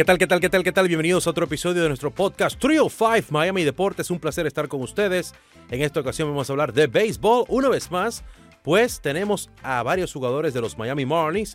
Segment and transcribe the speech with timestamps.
[0.00, 0.88] ¿Qué tal, qué tal, qué tal, qué tal?
[0.88, 4.10] Bienvenidos a otro episodio de nuestro podcast Trio 5 Miami Deportes.
[4.10, 5.34] Un placer estar con ustedes.
[5.70, 8.24] En esta ocasión vamos a hablar de béisbol una vez más,
[8.62, 11.54] pues tenemos a varios jugadores de los Miami Marlins.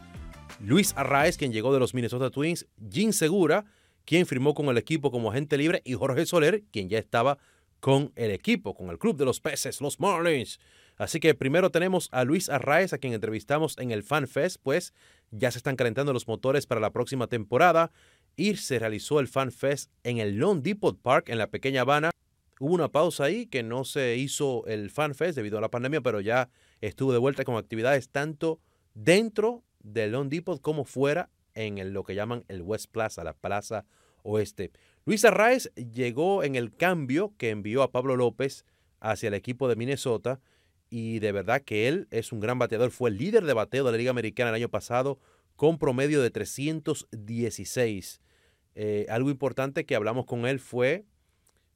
[0.59, 3.65] Luis Arraez, quien llegó de los Minnesota Twins, Jim Segura,
[4.05, 7.39] quien firmó con el equipo como agente libre, y Jorge Soler, quien ya estaba
[7.79, 10.59] con el equipo, con el club de los peces, los Marlins.
[10.97, 14.93] Así que primero tenemos a Luis Arraez, a quien entrevistamos en el Fan Fest, pues
[15.31, 17.91] ya se están calentando los motores para la próxima temporada
[18.35, 22.11] y se realizó el Fan Fest en el Lone Depot Park en la pequeña Habana.
[22.59, 26.01] Hubo una pausa ahí que no se hizo el Fan Fest debido a la pandemia,
[26.01, 26.49] pero ya
[26.81, 28.59] estuvo de vuelta con actividades tanto
[28.93, 33.85] dentro del Lone Depot como fuera en lo que llaman el West Plaza, la Plaza
[34.23, 34.71] Oeste.
[35.05, 38.65] Luis Arraez llegó en el cambio que envió a Pablo López
[38.99, 40.39] hacia el equipo de Minnesota
[40.89, 42.91] y de verdad que él es un gran bateador.
[42.91, 45.19] Fue el líder de bateo de la Liga Americana el año pasado
[45.55, 48.21] con promedio de 316.
[48.75, 51.05] Eh, algo importante que hablamos con él fue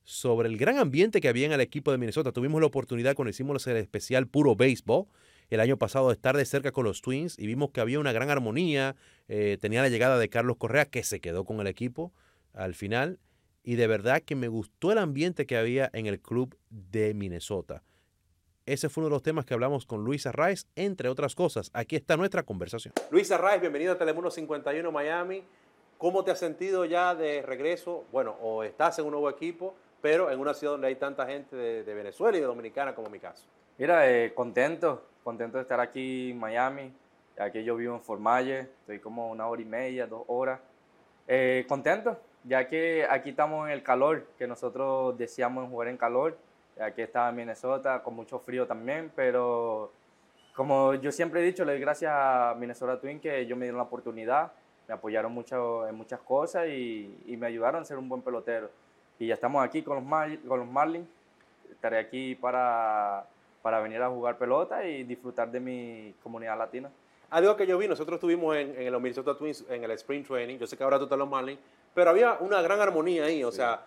[0.03, 2.31] sobre el gran ambiente que había en el equipo de Minnesota.
[2.31, 5.05] Tuvimos la oportunidad cuando hicimos el especial Puro Béisbol
[5.49, 8.11] el año pasado de estar de cerca con los Twins y vimos que había una
[8.11, 8.95] gran armonía.
[9.27, 12.11] Eh, tenía la llegada de Carlos Correa que se quedó con el equipo
[12.53, 13.19] al final
[13.63, 17.83] y de verdad que me gustó el ambiente que había en el club de Minnesota.
[18.65, 21.71] Ese fue uno de los temas que hablamos con Luis Arraez, entre otras cosas.
[21.73, 22.93] Aquí está nuestra conversación.
[23.09, 25.43] Luis Arraez, bienvenido a Telemundo 51 Miami.
[25.99, 28.05] ¿Cómo te has sentido ya de regreso?
[28.09, 31.57] Bueno, o estás en un nuevo equipo, pero en una ciudad donde hay tanta gente
[31.57, 33.43] de, Venezuela y de Dominicana como mi caso.
[33.77, 36.93] Mira, eh, contento, contento de estar aquí en Miami.
[37.37, 40.61] Aquí yo vivo en Formalle, estoy como una hora y media, dos horas.
[41.27, 46.37] Eh, contento, ya que aquí estamos en el calor, que nosotros deseamos jugar en calor.
[46.79, 49.91] Aquí estaba en Minnesota, con mucho frío también, pero
[50.55, 53.79] como yo siempre he dicho, le doy gracias a Minnesota Twin que yo me dieron
[53.79, 54.53] la oportunidad
[54.89, 58.71] me apoyaron mucho en muchas cosas y, me ayudaron a ser un buen pelotero.
[59.19, 61.07] Y ya estamos aquí con los, con los Marlins.
[61.69, 63.23] Estaré aquí para,
[63.61, 66.89] para venir a jugar pelota y disfrutar de mi comunidad latina.
[67.29, 70.57] Algo que yo vi, nosotros estuvimos en, en los Minnesota Twins en el Spring Training,
[70.57, 71.59] yo sé que ahora tú estás los Marlins,
[71.93, 73.85] pero había una gran armonía ahí, o sea,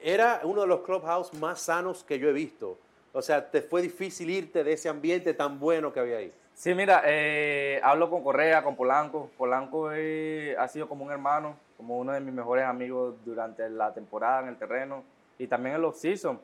[0.00, 2.78] era uno de los clubhouse más sanos que yo he visto.
[3.12, 6.32] O sea, te fue difícil irte de ese ambiente tan bueno que había ahí.
[6.54, 9.28] Sí, mira, eh, hablo con Correa, con Polanco.
[9.36, 14.42] Polanco ha sido como un hermano, como uno de mis mejores amigos durante la temporada
[14.42, 15.02] en el terreno
[15.36, 16.40] y también en los season.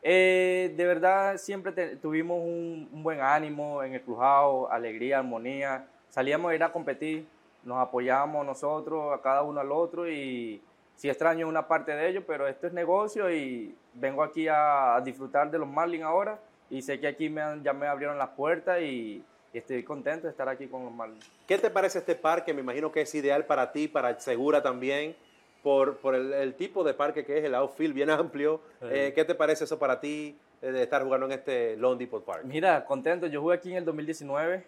[0.00, 5.86] Eh, de verdad, siempre tuvimos un, buen ánimo en el crujado, alegría, armonía.
[6.08, 7.26] Salíamos a ir a competir,
[7.64, 10.62] nos apoyábamos nosotros, a cada uno al otro y
[10.94, 15.50] sí extraño una parte de ello, pero esto es negocio y vengo aquí a, disfrutar
[15.50, 16.38] de los Marlins ahora
[16.70, 20.48] y sé que aquí ya me abrieron las puertas y y estoy contento de estar
[20.48, 21.30] aquí con los Marlins.
[21.46, 22.52] ¿Qué te parece este parque?
[22.52, 25.16] Me imagino que es ideal para ti, para Segura también,
[25.62, 28.60] por, por el, tipo de parque que es, el outfield bien amplio.
[28.82, 32.24] Eh, ¿Qué te parece eso para ti eh, de estar jugando en este Lone Depot
[32.24, 32.44] Park?
[32.44, 33.26] Mira, contento.
[33.26, 34.64] Yo jugué aquí en el 2019.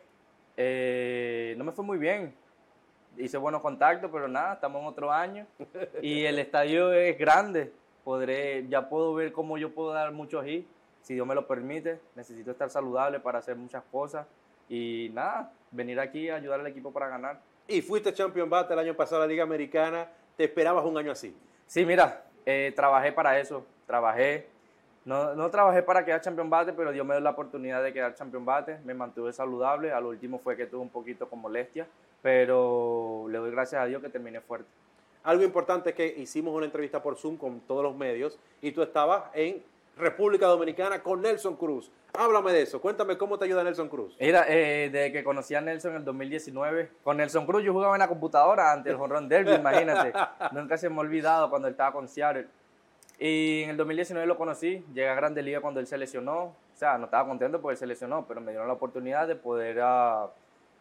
[0.57, 2.35] Eh, no me fue muy bien.
[3.19, 5.47] Hice buenos contactos, pero nada, estamos en otro año.
[6.03, 7.73] y el estadio es grande.
[8.03, 10.67] Podré, ya puedo ver cómo yo puedo dar muchos hits,
[11.03, 12.01] si Dios me lo permite.
[12.15, 14.27] Necesito estar saludable para hacer muchas cosas
[14.71, 17.41] y nada, venir aquí a ayudar al equipo para ganar.
[17.67, 20.09] Y fuiste champion bate el año pasado a la Liga Americana.
[20.37, 21.37] ¿Te esperabas un año así?
[21.67, 23.67] Sí, mira, eh, trabajé para eso.
[23.87, 24.47] Trabajé.
[25.05, 28.15] No, no, trabajé para quedar champion bate, pero Dios me dio la oportunidad de quedar
[28.15, 28.79] champion bate.
[28.85, 29.93] Me mantuve saludable.
[29.93, 31.87] Al último fue que tuve un poquito con molestia,
[32.23, 34.69] pero le doy gracias a Dios que terminé fuerte.
[35.25, 38.83] Algo importante es que hicimos una entrevista por Zoom con todos los medios y tú
[38.83, 39.63] estabas en
[39.97, 41.91] República Dominicana con Nelson Cruz.
[42.13, 44.17] Háblame de eso, cuéntame cómo te ayuda Nelson Cruz.
[44.19, 47.95] Mira, eh, desde que conocí a Nelson en el 2019, con Nelson Cruz yo jugaba
[47.95, 50.13] en la computadora ante el Honron Derby, imagínate.
[50.53, 52.49] Nunca se me ha olvidado cuando él estaba con Seattle.
[53.19, 56.43] Y en el 2019 lo conocí, llegué a Grande Liga cuando él se lesionó.
[56.45, 59.37] O sea, no estaba contento porque él se lesionó, pero me dieron la oportunidad de
[59.37, 60.31] poder uh,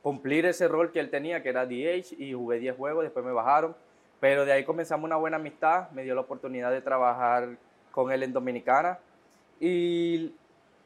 [0.01, 3.33] cumplir ese rol que él tenía, que era DH, y jugué 10 juegos, después me
[3.33, 3.75] bajaron.
[4.21, 7.57] Pero de ahí comenzamos una buena amistad, me dio la oportunidad de trabajar
[7.91, 8.99] con él en Dominicana
[9.59, 10.33] y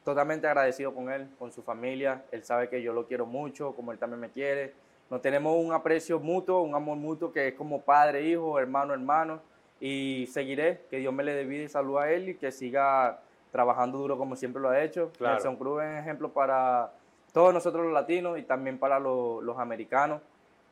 [0.04, 2.24] totalmente agradecido con él, con su familia.
[2.30, 4.74] Él sabe que yo lo quiero mucho, como él también me quiere.
[5.10, 9.40] Nos tenemos un aprecio mutuo, un amor mutuo que es como padre, hijo, hermano, hermano.
[9.80, 13.20] Y seguiré, que Dios me le dé vida y salud a él y que siga
[13.50, 15.10] trabajando duro como siempre lo ha hecho.
[15.16, 15.34] Claro.
[15.34, 16.92] Nelson Cruz es un ejemplo para
[17.32, 20.20] todos nosotros los latinos y también para los, los americanos.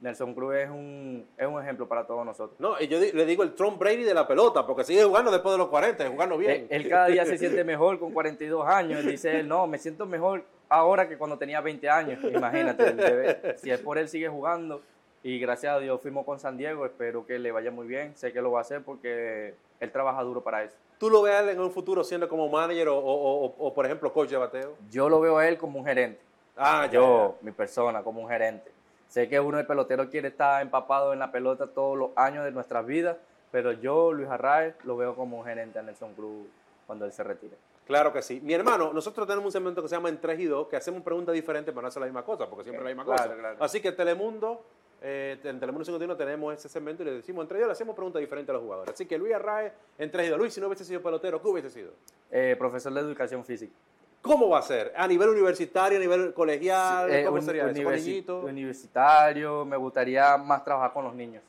[0.03, 2.59] Nelson Cruz es un, es un ejemplo para todos nosotros.
[2.61, 5.53] No, y yo le digo el Trump Brady de la pelota, porque sigue jugando después
[5.55, 6.67] de los 40, jugando bien.
[6.71, 9.01] Él, cada día se siente mejor con 42 años.
[9.01, 12.19] Él dice, él, no, me siento mejor ahora que cuando tenía 20 años.
[12.25, 14.83] Imagínate, si es por él sigue jugando
[15.23, 18.33] Y gracias a Dios fuimos con San Diego, espero que le vaya muy bien, sé
[18.33, 20.75] que lo va a hacer porque él trabaja duro para eso.
[20.99, 23.73] ¿Tú lo ves a él en un futuro siendo como manager o, o- o- o,
[23.75, 24.75] por ejemplo, coach de bateo?
[24.91, 26.21] Yo lo veo a él como un gerente.
[26.57, 28.71] Ah, ya, yo, mi persona, como un gerente.
[29.13, 32.51] Sé que uno de pelotero quiere estar empapado en la pelota todos los años de
[32.51, 33.19] nuestras vidas,
[33.51, 36.47] pero yo, Luis Arraez, lo veo como un gerente a Nelson Cruz
[36.87, 37.55] cuando él se retire.
[37.87, 38.41] Claro que sí.
[38.43, 41.03] Mi hermano, nosotros tenemos un segmento que se llama En 3 y 2, que hacemos
[41.03, 43.39] preguntas diferentes para no hacer la misma cosa, porque siempre es la misma Claro, cosa.
[43.39, 43.57] claro.
[43.63, 44.65] Así que Telemundo,
[45.03, 48.19] eh, en Telemundo 51 tenemos ese segmento y le decimos, entre ellos le hacemos preguntas
[48.21, 48.95] diferentes a los jugadores.
[48.95, 50.39] Así que Luis Arraez, en 3 y 2.
[50.39, 51.91] Luis, si no hubiese sido pelotero, ¿qué hubiese sido?
[52.31, 53.75] Eh, profesor de educación física.
[54.23, 54.93] ¿Cómo va a ser?
[54.97, 57.11] ¿A nivel universitario, a nivel colegial?
[57.13, 57.83] Eh, ¿Cómo sería eso?
[57.83, 58.45] ¿Con universi- niñitos?
[58.45, 61.43] Universitario, me gustaría más trabajar con los niños.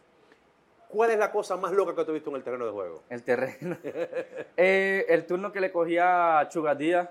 [0.90, 3.04] ¿Cuál es la cosa más loca que has visto en el terreno de juego?
[3.10, 3.78] El terreno.
[4.58, 7.10] Eh, el turno que le cogí a Chuga Díaz,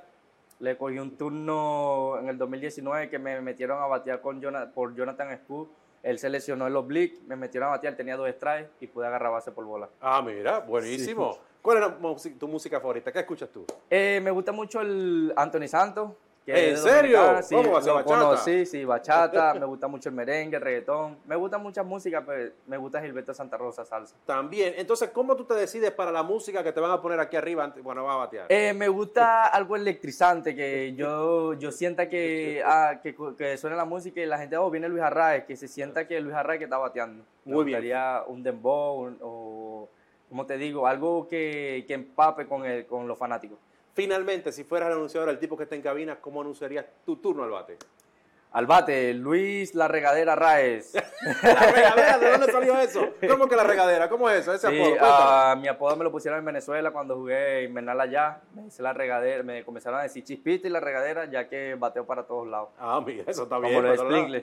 [0.61, 4.95] le cogí un turno en el 2019 que me metieron a batear con Jona- por
[4.95, 5.69] Jonathan Scoot.
[6.05, 9.31] Él se lesionó el oblique, me metieron a batear, tenía dos strikes y pude agarrar
[9.33, 9.89] base por bola.
[10.01, 11.39] Ah, mira, buenísimo.
[11.63, 13.13] ¿Cuál es la tu música favorita?
[13.13, 13.65] ¿Qué escuchas tú?
[13.89, 16.11] Eh, me gusta mucho el Anthony Santos.
[16.45, 17.41] que ¿En es serio?
[17.41, 18.21] Sí, ¿Cómo va a ser lo bachata?
[18.21, 19.55] conocí, sí, bachata.
[19.55, 21.19] me gusta mucho el merengue, el reggaetón.
[21.25, 24.17] Me gusta mucha música, pero me gusta Gilberto Santa Rosa, salsa.
[24.27, 24.75] También.
[24.77, 27.63] Entonces, ¿cómo tú te decides para la música que te van a poner aquí arriba
[27.63, 28.47] antes- cuando vas a batear?
[28.49, 33.85] Eh, me gusta algo electrizante, que yo, yo sienta que, ah, que, que suene la
[33.85, 36.65] música y la gente, oh, viene Luis Arraez, que se sienta que Luis Arraez que
[36.65, 37.23] está bateando.
[37.45, 37.77] Me Muy bien.
[37.79, 39.62] gustaría un dembow un- o,
[40.33, 43.59] como te digo, algo que, que empape con, el, con los fanáticos.
[43.93, 47.45] Finalmente, si fueras el anunciador, el tipo que está en cabina, ¿cómo anunciarías tu turno
[47.45, 47.77] al bate?
[48.53, 50.93] Al bate, Luis La Regadera Raez.
[51.43, 53.15] La regadera, ¿de dónde salió eso?
[53.29, 54.09] ¿Cómo que la regadera?
[54.09, 54.53] ¿Cómo es eso?
[54.53, 54.97] Ese Sí, apodo.
[55.01, 58.41] Ah, mi apodo me lo pusieron en Venezuela cuando jugué invernal allá.
[58.55, 62.05] Me dice la regadera, me comenzaron a decir chispita y la regadera, ya que bateo
[62.05, 62.71] para todos lados.
[62.79, 63.75] Ah, mira, eso está bien.
[63.75, 64.43] Como lo.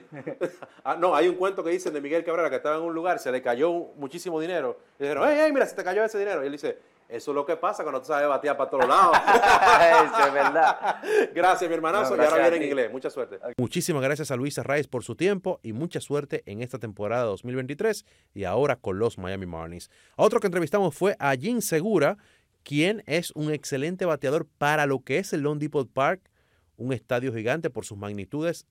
[0.84, 3.18] Ah, no, hay un cuento que dicen de Miguel Cabrera que estaba en un lugar,
[3.18, 4.78] se le cayó muchísimo dinero.
[4.98, 6.42] Y dijeron, hey, hey, mira, se te cayó ese dinero.
[6.42, 6.78] Y él dice,
[7.10, 9.16] eso es lo que pasa cuando tú sabes batear para todos lados.
[10.14, 11.02] Eso es verdad.
[11.34, 12.16] Gracias, mi hermanazo.
[12.16, 12.92] No, y ahora viene en inglés.
[12.92, 13.38] Mucha suerte.
[13.56, 18.04] Muchísimas gracias a Luis Arraez por su tiempo y mucha suerte en esta temporada 2023
[18.34, 19.90] y ahora con los Miami Marlins.
[20.16, 22.16] Otro que entrevistamos fue a Jim Segura,
[22.62, 26.30] quien es un excelente bateador para lo que es el Lone Depot Park,
[26.76, 28.66] un estadio gigante por sus magnitudes.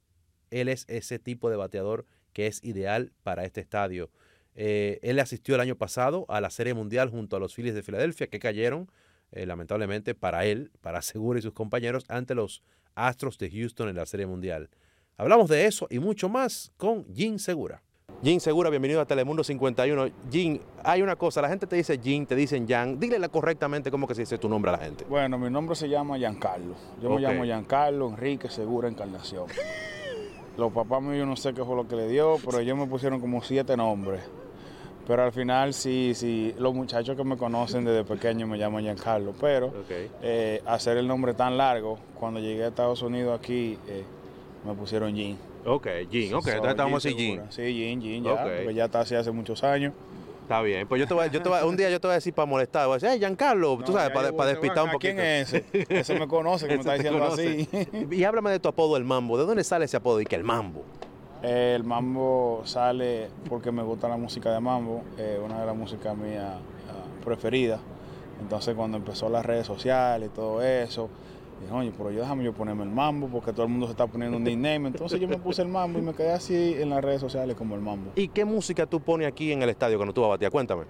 [0.49, 4.09] Él es ese tipo de bateador que es ideal para este estadio.
[4.61, 7.81] Eh, él asistió el año pasado a la Serie Mundial junto a los Phillies de
[7.81, 8.91] Filadelfia, que cayeron,
[9.31, 12.61] eh, lamentablemente, para él, para Segura y sus compañeros, ante los
[12.93, 14.69] Astros de Houston en la Serie Mundial.
[15.15, 17.81] Hablamos de eso y mucho más con Jim Segura.
[18.21, 20.09] Jim Segura, bienvenido a Telemundo 51.
[20.29, 22.99] Jim, hay una cosa, la gente te dice Jim, te dicen Jan.
[22.99, 25.05] Dígale correctamente cómo que se dice tu nombre a la gente.
[25.05, 26.75] Bueno, mi nombre se llama Giancarlo.
[27.01, 29.45] Yo me llamo Giancarlo Enrique Segura Encarnación.
[30.57, 33.21] Los papás míos no sé qué fue lo que le dio, pero ellos me pusieron
[33.21, 34.21] como siete nombres.
[35.09, 39.33] Pero al final sí, sí, los muchachos que me conocen desde pequeño me llaman Giancarlo.
[39.41, 39.73] Pero
[40.21, 44.03] eh, hacer el nombre tan largo, cuando llegué a Estados Unidos aquí, eh,
[44.63, 45.35] me pusieron Jean.
[45.65, 47.15] Ok, Jim, ok, So, entonces estamos así.
[47.15, 47.41] Jim.
[47.49, 48.39] Sí, Jean, Jean, ya, Ok.
[48.57, 49.93] porque ya está así hace muchos años.
[50.43, 52.15] Está bien, pues yo te voy, yo te voy- un día yo te voy a
[52.15, 54.83] decir para molestar, voy a decir, hey, Giancarlo, tú No, sabes, ya para, para despistar
[54.83, 55.13] un ¿a poquito.
[55.15, 55.65] ¿Quién es ese?
[55.89, 57.67] Ese me conoce, que me está diciendo conoce.
[57.71, 58.07] así.
[58.15, 59.39] Y háblame de tu apodo, el Mambo.
[59.39, 60.83] ¿De dónde sale ese apodo y que el Mambo?
[61.41, 66.17] El mambo sale porque me gusta la música de mambo, eh, una de las músicas
[66.17, 67.79] mías ah, preferidas.
[68.41, 71.09] Entonces cuando empezó las redes sociales y todo eso,
[71.61, 74.05] dije, oye, pero yo déjame yo ponerme el mambo porque todo el mundo se está
[74.05, 74.89] poniendo un nickname.
[74.89, 77.75] Entonces yo me puse el mambo y me quedé así en las redes sociales como
[77.75, 78.11] el mambo.
[78.15, 80.51] ¿Y qué música tú pones aquí en el estadio cuando tú vas a batear?
[80.51, 80.83] Cuéntame.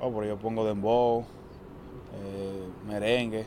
[0.00, 3.46] Oh, pero yo pongo dembow, eh, merengue,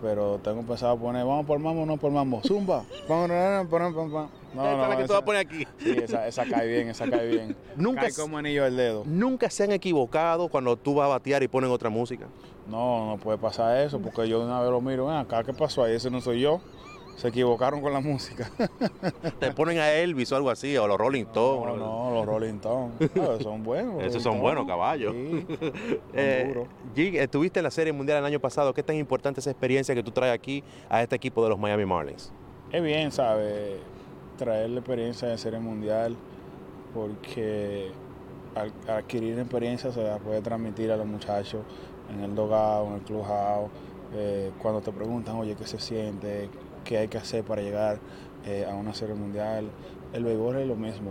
[0.00, 2.82] pero tengo pensado poner, vamos por el mambo, no por el mambo, zumba.
[3.06, 4.39] Pam, pam, pam, pam, pam.
[4.54, 5.66] No, Esta es no, la que tú esa- vas a poner aquí.
[5.78, 7.56] Sí, esa, esa cae bien, esa cae bien.
[7.76, 9.04] Nunca cae como anillo al dedo.
[9.06, 12.26] ¿Nunca se han equivocado cuando tú vas a batear y ponen otra música?
[12.68, 15.52] No, no puede pasar eso, porque yo de una vez lo miro, ven acá, ¿qué
[15.52, 15.94] pasó ahí?
[15.94, 16.60] Ese no soy yo.
[17.16, 18.50] Se equivocaron con la música.
[19.40, 21.66] Te ponen a Elvis o algo así, o los Rolling Stones.
[21.66, 23.14] No, no, los Rolling Stones.
[23.14, 24.02] No, son buenos.
[24.02, 25.12] Esos son buenos caballos.
[25.14, 25.46] Sí,
[26.14, 26.64] Eh.
[26.94, 28.72] Gig, estuviste en la Serie Mundial el año pasado.
[28.72, 31.84] ¿Qué tan importante esa experiencia que tú traes aquí a este equipo de los Miami
[31.84, 32.32] Marlins?
[32.72, 33.80] Es bien, ¿sabes?
[34.40, 36.16] Traer la experiencia de serie mundial,
[36.94, 37.90] porque
[38.54, 41.60] al adquirir experiencia se la puede transmitir a los muchachos
[42.10, 43.70] en el dogado, en el clubhouse,
[44.14, 46.48] eh, cuando te preguntan, oye, ¿qué se siente?
[46.84, 47.98] ¿Qué hay que hacer para llegar
[48.46, 49.68] eh, a una serie mundial?
[50.14, 51.10] El béisbol es lo mismo.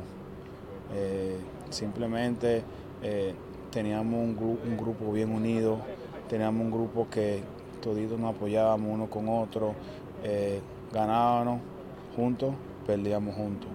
[0.96, 1.38] Eh,
[1.70, 2.64] simplemente
[3.70, 5.78] teníamos un, un grupo bien unido,
[6.28, 7.44] teníamos un grupo que
[7.80, 9.76] toditos nos apoyábamos uno con otro,
[10.92, 11.62] ganábamos
[12.16, 12.56] juntos,
[12.90, 13.70] perdíamos juntos,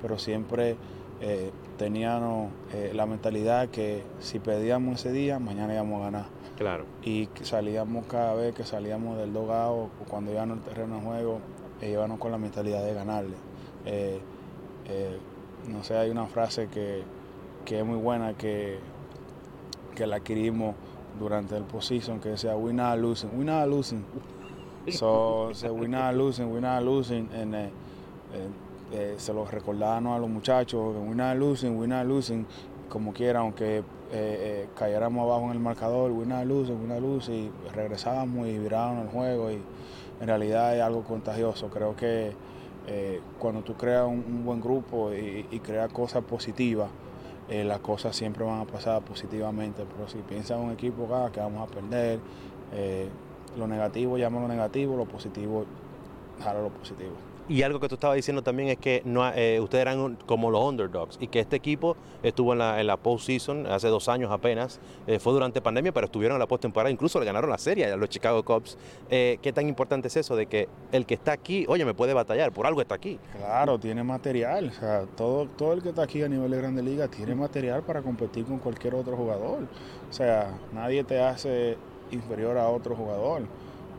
[0.00, 0.76] pero siempre
[1.20, 6.26] eh, teníamos eh, la mentalidad que si perdíamos ese día, mañana íbamos a ganar.
[6.56, 6.84] Claro.
[7.02, 11.40] Y salíamos cada vez que salíamos del dogado o cuando íbamos al terreno de juego,
[11.80, 13.34] eh, íbamos con la mentalidad de ganarle.
[13.84, 14.20] Eh,
[15.68, 17.02] no sé, hay una frase que,
[17.64, 18.78] que es muy buena que,
[19.96, 20.76] que la adquirimos
[21.18, 24.04] durante el postseason que decía we not losing, we not losing.
[24.88, 27.28] So, so we not losing, we not losing.
[27.32, 27.70] And, eh,
[28.32, 28.48] eh,
[28.92, 32.44] eh, se lo recordábamos a los muchachos, we not losing, we not losing,
[32.90, 37.00] como quiera, aunque eh, eh, cayéramos abajo en el marcador, we not losing, we not
[37.00, 39.62] losing, y regresábamos y virábamos el juego y
[40.20, 41.68] en realidad es algo contagioso.
[41.70, 42.32] Creo que
[43.38, 46.90] cuando tú creas un, buen grupo y, y creas cosas positivas,
[47.48, 49.84] las cosas siempre van a pasar positivamente.
[49.90, 52.18] Pero si piensas en un equipo ah, que vamos a perder,
[53.56, 55.64] lo negativo llama lo negativo, lo positivo
[56.42, 57.31] jala lo positivo.
[57.52, 60.64] Y algo que tú estabas diciendo también es que no, eh, ustedes eran como los
[60.64, 64.80] underdogs y que este equipo estuvo en la, en la postseason hace dos años apenas.
[65.06, 66.90] eh, fue durante pandemia, pero estuvieron en la postemporada.
[66.90, 68.78] Incluso le ganaron la serie a los Chicago Cubs.
[69.10, 72.14] Eh, ¿Qué tan importante es eso de que el que está aquí, oye, me puede
[72.14, 73.18] batallar, por algo está aquí?
[73.36, 74.70] Claro, tiene material.
[74.70, 77.82] O sea, todo, todo el que está aquí a nivel de Grande Liga tiene material
[77.82, 79.64] para competir con cualquier otro jugador.
[80.08, 81.76] O sea, nadie te hace
[82.12, 83.42] inferior a otro jugador.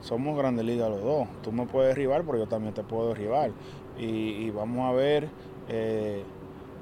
[0.04, 1.28] Somos Grande Liga los dos.
[1.42, 3.52] Tú me puedes derribar, pero yo también te puedo derribar.
[3.98, 5.30] Y, y vamos a ver
[5.70, 6.24] eh,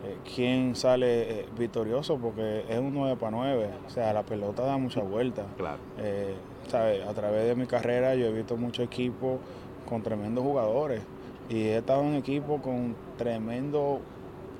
[0.05, 3.69] eh, quién sale eh, victorioso, porque es un 9 para 9.
[3.85, 5.45] O sea, la pelota da mucha vuelta.
[5.55, 5.77] Claro.
[5.99, 6.33] Eh,
[6.67, 7.03] ¿sabe?
[7.03, 9.39] A través de mi carrera yo he visto muchos equipos
[9.87, 11.01] con tremendos jugadores
[11.49, 13.99] y he estado en equipos con tremendo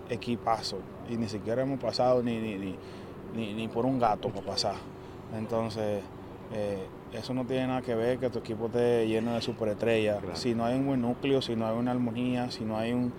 [0.10, 0.78] equipazo
[1.10, 2.76] y ni siquiera hemos pasado ni, ni, ni,
[3.36, 4.76] ni- ni por un gato para pasar.
[5.38, 6.02] Entonces,
[6.54, 10.20] eh, eso no tiene nada que ver que tu equipo esté lleno de superestrellas.
[10.20, 10.36] Claro.
[10.36, 13.12] Si no hay un buen núcleo, si no hay una armonía, si no hay un,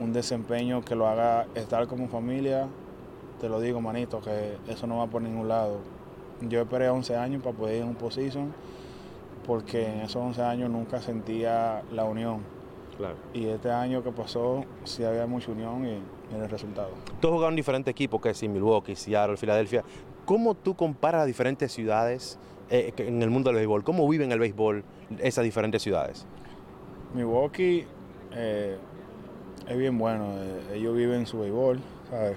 [0.00, 2.68] un desempeño que lo haga estar como familia,
[3.40, 5.78] te lo digo, manito, que eso no va por ningún lado.
[6.40, 8.52] Yo esperé 11 años para poder ir a un position
[9.46, 12.40] porque en esos 11 años nunca sentía la unión.
[12.96, 13.14] Claro.
[13.32, 16.00] Y este año que pasó sí había mucha unión y,
[16.34, 16.90] y el resultado.
[17.20, 19.84] Tú has jugado en diferentes equipos, que si Milwaukee, Seattle, Filadelfia.
[20.24, 22.38] ¿Cómo tú comparas diferentes ciudades
[22.70, 23.84] eh, en el mundo del béisbol?
[23.84, 24.84] ¿Cómo viven el béisbol
[25.20, 26.26] esas diferentes ciudades?
[27.14, 27.86] Milwaukee
[28.34, 28.76] eh,
[29.68, 31.80] es bien bueno, eh, ellos viven su béisbol,
[32.10, 32.36] ¿sabes?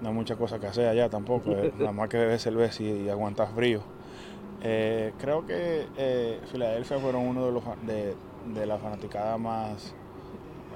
[0.00, 3.04] No hay muchas cosas que hacer allá tampoco, eh, nada más que beber cerveza y,
[3.04, 3.80] y aguantar frío.
[4.62, 8.14] Eh, creo que eh, Filadelfia fueron uno de los de,
[8.54, 9.94] de la fanaticada más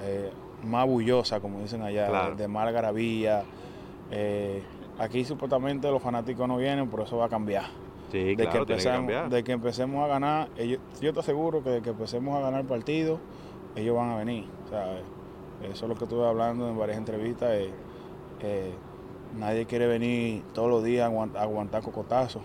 [0.02, 0.30] eh,
[0.64, 2.35] más bullosa, como dicen allá, Claro.
[2.37, 3.42] de algarabía.
[4.11, 4.62] Eh,
[4.99, 7.64] aquí supuestamente los fanáticos no vienen, pero eso va a cambiar.
[8.11, 11.83] Sí, de, que empecemos, de que empecemos a ganar, ellos, yo te aseguro que de
[11.83, 13.19] que empecemos a ganar partidos,
[13.76, 14.45] ellos van a venir.
[14.71, 15.02] ¿sabes?
[15.62, 17.50] Eso es lo que estuve hablando en varias entrevistas.
[17.52, 17.71] eh,
[18.43, 18.73] eh,
[19.38, 22.43] nadie quiere venir todos los días a aguant- a aguantar cocotazos.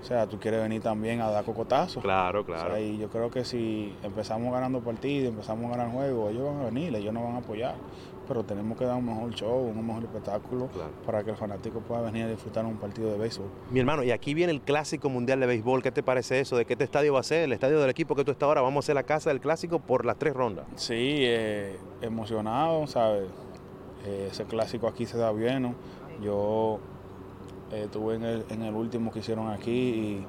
[0.00, 2.02] O sea, tú quieres venir también a dar cocotazos.
[2.02, 2.70] Claro, O claro.
[2.70, 6.62] sea, y yo creo que si empezamos ganando partidos, empezamos a ganar juegos, ellos van
[6.62, 7.74] a venir, ellos nos van a apoyar.
[8.32, 10.90] Pero tenemos que dar un mejor show, un mejor espectáculo Claro.
[11.04, 13.46] para que el fanático pueda venir a disfrutar un partido de béisbol.
[13.70, 15.82] Mi hermano, y aquí viene el Clásico Mundial de Béisbol.
[15.82, 16.56] ¿Qué te parece eso?
[16.56, 17.42] ¿De qué este estadio va a ser?
[17.42, 18.62] El estadio del equipo que tú estás ahora.
[18.62, 20.64] Vamos a hacer la casa del Clásico por las tres rondas.
[20.76, 23.24] Sí, eh, emocionado, ¿sabes?
[24.06, 25.74] Eh, ese clásico aquí se da bien, ¿no?
[26.22, 26.78] Yo
[27.70, 30.26] eh, estuve en el, en el último que hicieron aquí y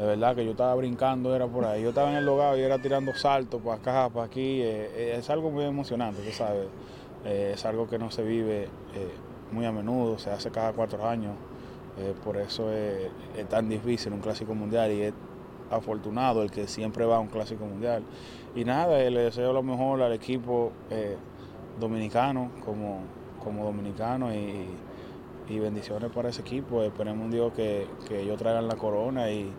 [0.00, 1.82] de verdad que yo estaba brincando, era por ahí.
[1.82, 4.62] Yo estaba en el logado y era tirando saltos para acá, para aquí.
[4.62, 6.68] eh, es algo muy emocionante, tú sabes.
[7.24, 8.68] Eh, es algo que no se vive eh,
[9.52, 11.34] muy a menudo, se hace cada cuatro años.
[11.98, 13.10] Eh, por eso es,
[13.48, 15.14] tan difícil un clásico mundial y es
[15.70, 18.02] afortunado el que siempre va a un clásico mundial.
[18.54, 20.72] Y nada, le deseo lo mejor al equipo
[21.78, 23.02] dominicano como,
[23.42, 24.66] como dominicano y,
[25.48, 26.82] y bendiciones para ese equipo.
[26.82, 29.52] Esperemos un Dios que, que ellos traigan la corona y,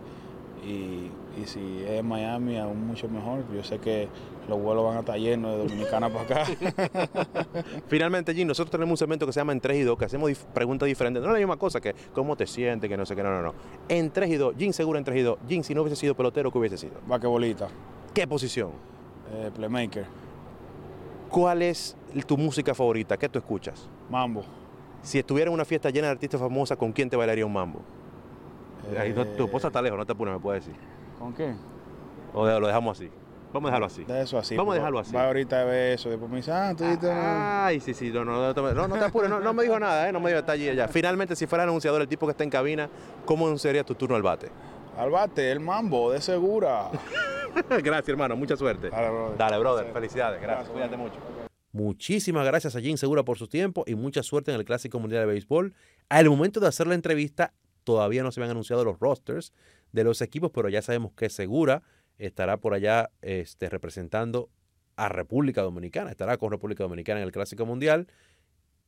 [0.65, 3.43] y, y si es Miami aún mucho mejor.
[3.53, 4.07] Yo sé que
[4.51, 6.45] los vuelos van a estar llenos de dominicanas para acá.
[7.87, 10.29] Finalmente, Jim, nosotros tenemos un segmento que se llama En 3 y 2, que hacemos
[10.29, 11.21] dif- preguntas diferentes.
[11.23, 13.41] No es la misma cosa que cómo te sientes, que no sé qué, no, no,
[13.41, 13.53] no.
[13.89, 15.39] En 3 y 2, Jim seguro en 3 y 2.
[15.47, 16.93] Jim, si no hubiese sido pelotero, ¿qué hubiese sido?
[17.07, 17.67] Vaquebolita,
[18.13, 18.71] ¿Qué posición?
[19.33, 20.05] eh, playmaker,
[21.29, 21.95] ¿Cuál es
[22.27, 23.17] tu música favorita?
[23.17, 23.87] ¿Qué tú escuchas?
[24.09, 24.43] mambo.
[25.01, 27.79] Si estuviera en una fiesta llena de artistas famosos, ¿con quién te bailaría un mambo?
[28.99, 30.75] Ahí no- tu esposa está lejos, no te apures, me puede decir.
[31.17, 31.53] ¿Con qué?
[32.33, 33.09] O lo dejamos así.
[33.53, 34.03] Vamos a dejarlo así.
[34.05, 34.55] De eso así.
[34.55, 35.13] Vamos a dejarlo así.
[35.13, 36.97] Va ahorita a ver eso, después me dice, ah, tú no.
[37.11, 40.11] Ay, sí, sí, no, no, no, no, te apures, no, no me dijo nada, ¿eh?
[40.11, 40.87] no me dijo está allí allá.
[40.87, 42.89] Finalmente, si fuera el anunciador, el tipo que está en cabina,
[43.25, 44.49] ¿cómo anunciaría tu turno al bate?
[44.97, 46.89] Al bate, el mambo, de segura.
[47.69, 48.89] Gracias, hermano, mucha suerte.
[48.89, 49.37] Dale, brother.
[49.37, 51.15] Dale, brother, felicidades, gracias, cuídate mucho.
[51.73, 55.21] Muchísimas gracias a Jim Segura por su tiempo y mucha suerte en el Clásico Mundial
[55.21, 55.73] de Béisbol.
[56.09, 57.53] Al momento de hacer la entrevista,
[57.83, 59.53] todavía no se habían anunciado los rosters
[59.91, 61.81] de los equipos, pero ya sabemos que Segura
[62.25, 64.49] estará por allá este, representando
[64.95, 68.07] a República Dominicana, estará con República Dominicana en el Clásico Mundial.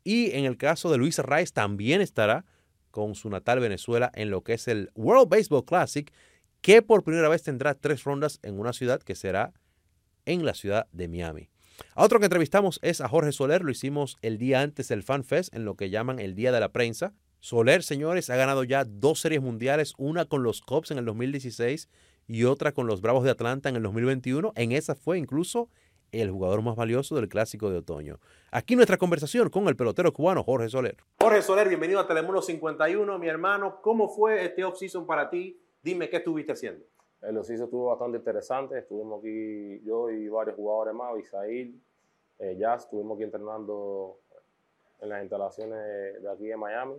[0.04, 2.46] Y en el caso de Luis Rice también estará
[2.92, 6.12] con su natal Venezuela en lo que es el World Baseball Classic,
[6.62, 9.54] que por primera vez tendrá tres rondas en una ciudad que será
[10.26, 11.50] en la ciudad de Miami.
[11.96, 15.24] A otro que entrevistamos es a Jorge Soler, lo hicimos el día antes del Fan
[15.24, 17.14] Fest, en lo que llaman el Día de la Prensa.
[17.40, 21.90] Soler, señores, ha ganado ya dos series mundiales, una con los Cubs en el 2016
[22.28, 24.54] y otra con los Bravos de Atlanta en el 2021.
[24.56, 25.70] En esa fue incluso
[26.12, 28.20] el jugador más valioso del Clásico de Otoño.
[28.52, 30.98] Aquí nuestra conversación con el pelotero cubano Jorge Soler.
[31.20, 33.82] Jorge Soler, bienvenido a Telemundo 51, mi hermano.
[33.82, 35.60] ¿Cómo fue este off-season para ti?
[35.82, 36.86] Dime qué estuviste haciendo.
[37.22, 38.78] El off-season estuvo bastante interesante.
[38.78, 41.82] Estuvimos aquí yo y varios jugadores más, Isaíl,
[42.40, 44.20] eh, Jazz, estuvimos aquí entrenando
[45.02, 46.96] en las instalaciones de aquí en Miami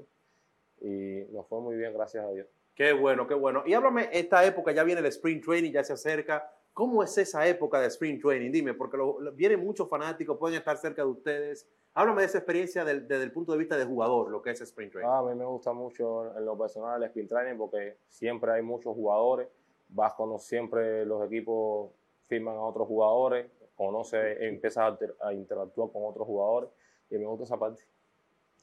[0.80, 2.46] y nos fue muy bien, gracias a Dios.
[2.74, 3.62] Qué bueno, qué bueno.
[3.66, 6.50] Y háblame, esta época ya viene el Spring Training, ya se acerca.
[6.72, 8.50] ¿Cómo es esa época de Spring Training?
[8.50, 8.98] Dime, porque
[9.34, 11.68] vienen muchos fanáticos, pueden estar cerca de ustedes.
[11.94, 14.90] Háblame de esa experiencia desde el punto de vista de jugador, lo que es Spring
[14.90, 15.08] Training.
[15.08, 18.62] Ah, a mí me gusta mucho en lo personal el Spring Training porque siempre hay
[18.62, 19.46] muchos jugadores.
[19.90, 21.92] Vas con siempre los equipos
[22.26, 26.70] firman a otros jugadores, conoce, empiezas a, a interactuar con otros jugadores
[27.08, 27.84] y me gusta esa parte.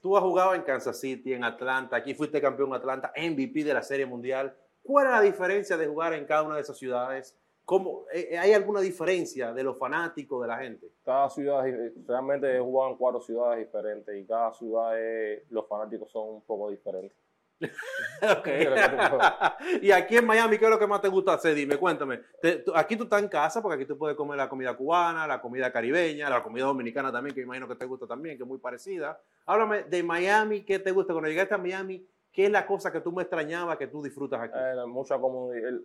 [0.01, 3.83] Tú has jugado en Kansas City, en Atlanta, aquí fuiste campeón Atlanta, MVP de la
[3.83, 4.55] Serie Mundial.
[4.81, 7.37] ¿Cuál es la diferencia de jugar en cada una de esas ciudades?
[7.65, 10.87] ¿Cómo, eh, eh, ¿Hay alguna diferencia de los fanáticos, de la gente?
[11.05, 11.63] Cada ciudad,
[12.07, 14.93] realmente he jugado en cuatro ciudades diferentes y cada ciudad,
[15.49, 17.15] los fanáticos son un poco diferentes.
[19.81, 21.55] y aquí en Miami, ¿qué es lo que más te gusta hacer?
[21.55, 22.21] Dime, cuéntame.
[22.75, 25.71] aquí tú estás en casa porque aquí tú puedes comer la comida cubana, la comida
[25.71, 29.19] caribeña, la comida dominicana también, que imagino que te gusta también, que es muy parecida.
[29.45, 31.13] Háblame de Miami, ¿qué te gusta?
[31.13, 34.41] Cuando llegaste a Miami, ¿qué es la cosa que tú me extrañabas que tú disfrutas
[34.41, 34.57] aquí?
[34.57, 35.79] Eh, mucha comodidad.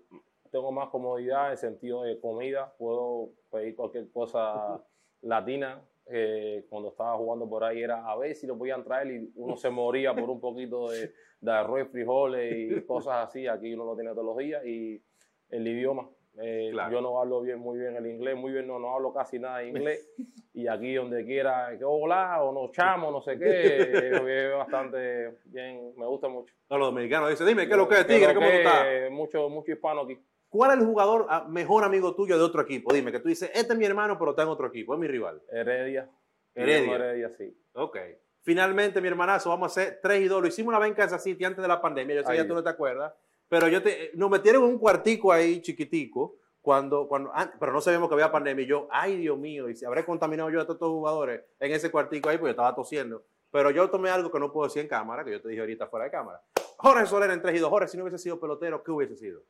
[0.51, 2.73] Tengo más comodidad en sentido de comida.
[2.79, 4.81] Puedo pedir cualquier cosa
[5.23, 9.33] latina eh, cuando estaba jugando por ahí era a ver si lo podían traer y
[9.35, 13.47] uno se moría por un poquito de, de arroz, frijoles y cosas así.
[13.47, 15.03] Aquí uno lo tiene todos los días y
[15.51, 16.09] el idioma.
[16.39, 19.39] Eh, yo no hablo bien, muy bien el inglés, muy bien, no, no hablo casi
[19.39, 20.09] nada de inglés.
[20.53, 23.77] Y aquí donde quiera, que hola, o no chamo, no sé qué,
[24.49, 26.55] es bastante bien, me gusta mucho.
[26.69, 28.35] No, los dominicanos dicen, dime, ¿qué es lo que es Tigre?
[28.35, 29.11] ¿Cómo estás?
[29.11, 30.19] Mucho, mucho hispano aquí.
[30.57, 32.93] ¿Cuál es el jugador ah, mejor amigo tuyo de otro equipo?
[32.93, 35.07] Dime, que tú dices, este es mi hermano, pero está en otro equipo, es mi
[35.07, 35.43] rival.
[35.53, 36.09] Heredia.
[36.55, 36.95] Heredia.
[36.95, 37.55] Heredia, sí.
[37.75, 37.99] Ok.
[38.41, 40.41] Finalmente, mi hermanazo, vamos a hacer 3 y 2.
[40.41, 42.17] Lo hicimos una vez en Kansas City antes de la pandemia.
[42.17, 43.13] Yo sé que tú no te acuerdas.
[43.49, 46.39] Pero yo te, nos metieron en un cuartico ahí chiquitico.
[46.63, 48.65] Cuando, cuando, pero no sabíamos que había pandemia.
[48.65, 51.73] Y yo, ay Dios mío, y si habré contaminado yo a todos estos jugadores en
[51.73, 53.25] ese cuartico ahí, porque yo estaba tosiendo.
[53.53, 55.87] Pero yo tomé algo que no puedo decir en cámara, que yo te dije ahorita
[55.87, 56.41] fuera de cámara.
[56.79, 57.71] Jorge Soler en 3 y 2.
[57.71, 59.43] Jorge, si no hubiese sido pelotero, ¿qué hubiese sido?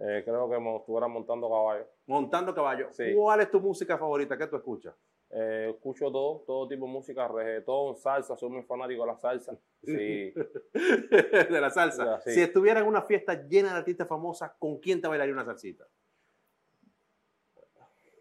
[0.00, 1.86] Eh, creo que estuviera montando caballo.
[2.06, 2.88] Montando caballo.
[3.16, 4.38] ¿Cuál es tu música favorita?
[4.38, 4.94] ¿Qué tú escuchas?
[5.30, 9.58] Eh, escucho todo, todo tipo de música, reggaetón, salsa, soy muy fanático de la salsa.
[9.84, 10.32] Sí.
[10.72, 12.20] de la salsa.
[12.22, 15.84] Si estuviera en una fiesta llena de artistas famosas, ¿con quién te bailaría una salsita?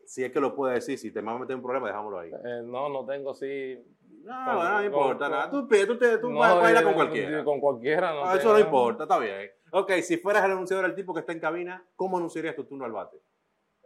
[0.06, 2.32] Si es que lo puedes decir, si te vas a meter un problema, dejámoslo ahí.
[2.32, 3.78] Eh, no, no tengo, sí.
[4.24, 5.52] No, no, importa nada.
[5.52, 7.44] Tú, tú, tú, no, bailar con cualquiera.
[7.44, 8.26] Con cualquiera, no.
[8.26, 9.52] Ah, eso no importa, está bien.
[9.72, 12.86] Ok, si fueras el anunciador del tipo que está en cabina, ¿cómo anunciarías tu turno
[12.86, 13.18] al bate?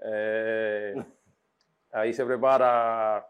[0.04, 0.96] Eh,
[1.92, 3.26] ahí se prepara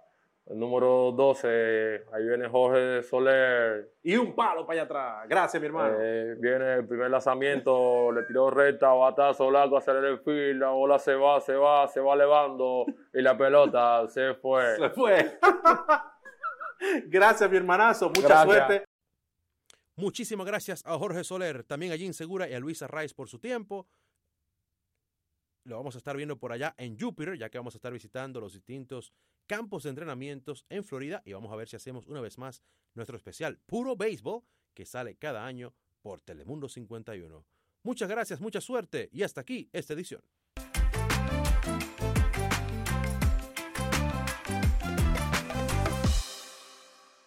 [0.47, 3.91] el número 12, ahí viene Jorge Soler.
[4.03, 5.29] Y un palo para allá atrás.
[5.29, 5.95] Gracias, mi hermano.
[5.99, 10.99] Eh, viene el primer lanzamiento, le tiró recta, batazo largo, acelera el fil, la bola
[10.99, 14.75] se va, se va, se va elevando y la pelota se fue.
[14.75, 15.37] Se fue.
[17.07, 18.09] Gracias, mi hermanazo.
[18.09, 18.83] Mucha suerte.
[20.01, 23.37] Muchísimas gracias a Jorge Soler, también a Jim Segura y a Luisa Rice por su
[23.37, 23.87] tiempo.
[25.63, 28.41] Lo vamos a estar viendo por allá en Júpiter, ya que vamos a estar visitando
[28.41, 29.13] los distintos
[29.45, 32.63] campos de entrenamientos en Florida y vamos a ver si hacemos una vez más
[32.95, 34.41] nuestro especial Puro Béisbol
[34.73, 37.45] que sale cada año por Telemundo 51.
[37.83, 40.23] Muchas gracias, mucha suerte y hasta aquí esta edición.